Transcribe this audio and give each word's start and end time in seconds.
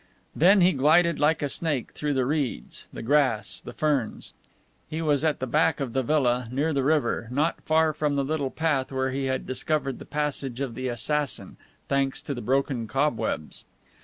Then 0.35 0.61
he 0.61 0.71
glided 0.71 1.19
like 1.19 1.43
a 1.43 1.47
snake 1.47 1.91
through 1.91 2.15
the 2.15 2.25
reeds, 2.25 2.87
the 2.91 3.03
grass, 3.03 3.61
the 3.61 3.71
ferns. 3.71 4.33
He 4.89 4.99
was 4.99 5.23
at 5.23 5.37
the 5.39 5.45
back 5.45 5.79
of 5.79 5.93
the 5.93 6.01
villa, 6.01 6.47
near 6.51 6.73
the 6.73 6.81
river, 6.83 7.27
not 7.29 7.61
far 7.61 7.93
from 7.93 8.15
the 8.15 8.25
little 8.25 8.49
path 8.49 8.91
where 8.91 9.11
he 9.11 9.25
had 9.25 9.45
discovered 9.45 9.99
the 9.99 10.05
passage 10.05 10.59
of 10.59 10.73
the 10.73 10.87
assassin, 10.87 11.55
thanks 11.87 12.19
to 12.23 12.33
the 12.33 12.41
broken 12.41 12.87
cobwebs. 12.87 13.65